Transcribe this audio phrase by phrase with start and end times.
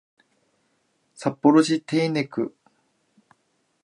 [1.13, 2.55] 札幌市手稲区